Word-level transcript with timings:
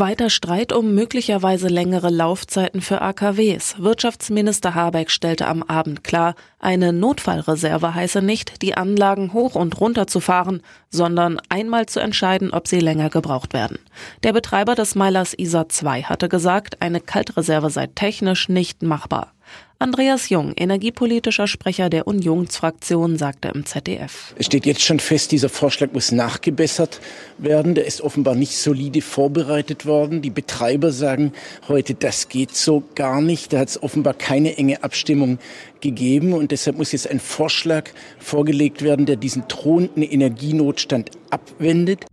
Weiter 0.00 0.28
Streit 0.28 0.72
um 0.72 0.94
möglicherweise 0.94 1.68
längere 1.68 2.10
Laufzeiten 2.10 2.80
für 2.80 3.00
AKWs. 3.00 3.76
Wirtschaftsminister 3.78 4.74
Habeck 4.74 5.10
stellte 5.10 5.46
am 5.46 5.62
Abend 5.62 6.02
klar, 6.02 6.34
eine 6.58 6.92
Notfallreserve 6.92 7.94
heiße 7.94 8.20
nicht, 8.20 8.62
die 8.62 8.76
Anlagen 8.76 9.32
hoch 9.32 9.54
und 9.54 9.80
runter 9.80 10.06
zu 10.08 10.18
fahren, 10.18 10.62
sondern 10.90 11.40
einmal 11.48 11.86
zu 11.86 12.00
entscheiden, 12.00 12.52
ob 12.52 12.66
sie 12.66 12.80
länger 12.80 13.08
gebraucht 13.08 13.52
werden. 13.52 13.78
Der 14.24 14.32
Betreiber 14.32 14.74
des 14.74 14.96
Meilers 14.96 15.32
ISA 15.38 15.68
2 15.68 16.02
hatte 16.02 16.28
gesagt, 16.28 16.82
eine 16.82 17.00
Kaltreserve 17.00 17.70
sei 17.70 17.86
technisch 17.86 18.48
nicht 18.48 18.82
machbar. 18.82 19.32
Andreas 19.80 20.30
Jung, 20.30 20.54
energiepolitischer 20.56 21.46
Sprecher 21.46 21.90
der 21.90 22.06
Unionsfraktion, 22.06 23.18
sagte 23.18 23.48
im 23.48 23.66
ZDF. 23.66 24.34
Es 24.38 24.46
steht 24.46 24.64
jetzt 24.66 24.82
schon 24.82 25.00
fest, 25.00 25.32
dieser 25.32 25.48
Vorschlag 25.48 25.92
muss 25.92 26.12
nachgebessert 26.12 27.00
werden. 27.38 27.74
Der 27.74 27.84
ist 27.84 28.00
offenbar 28.00 28.34
nicht 28.34 28.56
solide 28.56 29.02
vorbereitet 29.02 29.84
worden. 29.84 30.22
Die 30.22 30.30
Betreiber 30.30 30.90
sagen 30.90 31.32
heute, 31.68 31.94
das 31.94 32.28
geht 32.28 32.54
so 32.56 32.84
gar 32.94 33.20
nicht. 33.20 33.52
Da 33.52 33.58
hat 33.58 33.68
es 33.68 33.82
offenbar 33.82 34.14
keine 34.14 34.56
enge 34.56 34.82
Abstimmung 34.82 35.38
gegeben. 35.80 36.32
Und 36.32 36.52
deshalb 36.52 36.78
muss 36.78 36.92
jetzt 36.92 37.10
ein 37.10 37.20
Vorschlag 37.20 37.90
vorgelegt 38.18 38.80
werden, 38.80 39.06
der 39.06 39.16
diesen 39.16 39.48
drohenden 39.48 40.02
Energienotstand 40.02 41.10
abwendet. 41.30 42.06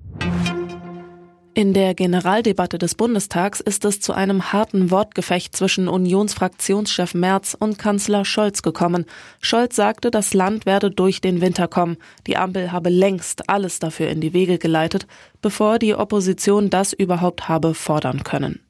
In 1.53 1.73
der 1.73 1.93
Generaldebatte 1.95 2.77
des 2.77 2.95
Bundestags 2.95 3.59
ist 3.59 3.83
es 3.83 3.99
zu 3.99 4.13
einem 4.13 4.53
harten 4.53 4.89
Wortgefecht 4.89 5.53
zwischen 5.53 5.89
Unionsfraktionschef 5.89 7.13
Merz 7.13 7.57
und 7.59 7.77
Kanzler 7.77 8.23
Scholz 8.23 8.61
gekommen. 8.61 9.05
Scholz 9.41 9.75
sagte, 9.75 10.11
das 10.11 10.33
Land 10.33 10.66
werde 10.66 10.91
durch 10.91 11.19
den 11.19 11.41
Winter 11.41 11.67
kommen. 11.67 11.97
Die 12.25 12.38
Ampel 12.38 12.71
habe 12.71 12.89
längst 12.89 13.49
alles 13.49 13.80
dafür 13.80 14.08
in 14.08 14.21
die 14.21 14.31
Wege 14.31 14.59
geleitet, 14.59 15.08
bevor 15.41 15.77
die 15.77 15.93
Opposition 15.93 16.69
das 16.69 16.93
überhaupt 16.93 17.49
habe 17.49 17.73
fordern 17.73 18.23
können. 18.23 18.61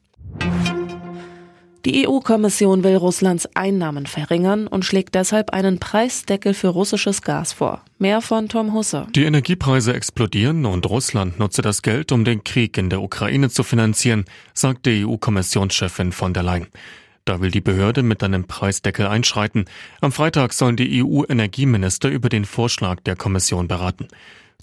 Die 1.84 2.06
EU-Kommission 2.06 2.84
will 2.84 2.94
Russlands 2.94 3.48
Einnahmen 3.56 4.06
verringern 4.06 4.68
und 4.68 4.84
schlägt 4.84 5.16
deshalb 5.16 5.50
einen 5.50 5.80
Preisdeckel 5.80 6.54
für 6.54 6.68
russisches 6.68 7.22
Gas 7.22 7.52
vor. 7.52 7.82
Mehr 7.98 8.20
von 8.20 8.48
Tom 8.48 8.72
Husse. 8.72 9.08
Die 9.16 9.24
Energiepreise 9.24 9.92
explodieren 9.92 10.64
und 10.64 10.88
Russland 10.88 11.40
nutze 11.40 11.60
das 11.60 11.82
Geld, 11.82 12.12
um 12.12 12.24
den 12.24 12.44
Krieg 12.44 12.78
in 12.78 12.88
der 12.88 13.02
Ukraine 13.02 13.50
zu 13.50 13.64
finanzieren, 13.64 14.26
sagte 14.54 14.90
EU-Kommissionschefin 14.90 16.12
von 16.12 16.32
der 16.32 16.44
Leyen. 16.44 16.68
Da 17.24 17.40
will 17.40 17.50
die 17.50 17.60
Behörde 17.60 18.04
mit 18.04 18.22
einem 18.22 18.44
Preisdeckel 18.44 19.08
einschreiten. 19.08 19.64
Am 20.00 20.12
Freitag 20.12 20.52
sollen 20.52 20.76
die 20.76 21.02
EU-Energieminister 21.02 22.08
über 22.08 22.28
den 22.28 22.44
Vorschlag 22.44 23.00
der 23.00 23.16
Kommission 23.16 23.66
beraten. 23.66 24.06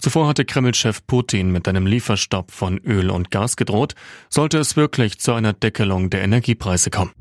Zuvor 0.00 0.28
hatte 0.28 0.46
Kreml-Chef 0.46 1.06
Putin 1.06 1.52
mit 1.52 1.68
einem 1.68 1.86
Lieferstopp 1.86 2.50
von 2.50 2.78
Öl 2.78 3.10
und 3.10 3.30
Gas 3.30 3.56
gedroht, 3.56 3.94
sollte 4.30 4.58
es 4.58 4.74
wirklich 4.76 5.20
zu 5.20 5.32
einer 5.34 5.52
Deckelung 5.52 6.08
der 6.08 6.22
Energiepreise 6.22 6.90
kommen. 6.90 7.12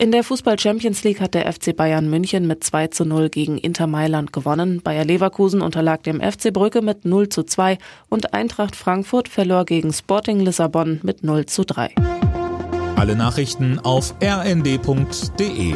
In 0.00 0.12
der 0.12 0.22
Fußball 0.24 0.58
Champions 0.58 1.02
League 1.04 1.20
hat 1.20 1.34
der 1.34 1.52
FC 1.52 1.76
Bayern 1.76 2.08
München 2.08 2.46
mit 2.46 2.62
2 2.62 2.86
zu 2.86 3.04
0 3.04 3.28
gegen 3.30 3.58
Inter 3.58 3.88
Mailand 3.88 4.32
gewonnen. 4.32 4.80
Bayer 4.80 5.04
Leverkusen 5.04 5.60
unterlag 5.60 6.04
dem 6.04 6.20
FC 6.20 6.52
Brücke 6.52 6.82
mit 6.82 7.04
0 7.04 7.28
zu 7.28 7.42
2 7.42 7.78
und 8.08 8.32
Eintracht 8.32 8.76
Frankfurt 8.76 9.28
verlor 9.28 9.64
gegen 9.64 9.92
Sporting 9.92 10.40
Lissabon 10.40 11.00
mit 11.02 11.24
0 11.24 11.46
zu 11.46 11.64
3. 11.64 11.94
Alle 12.96 13.16
Nachrichten 13.16 13.80
auf 13.80 14.14
rnd.de 14.22 15.74